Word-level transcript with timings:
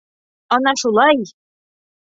Ана 0.57 0.73
шулай! 0.83 1.23